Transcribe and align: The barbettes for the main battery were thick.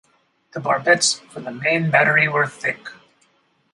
The 0.53 0.59
barbettes 0.59 1.21
for 1.29 1.41
the 1.41 1.51
main 1.51 1.91
battery 1.91 2.27
were 2.27 2.47
thick. 2.47 2.89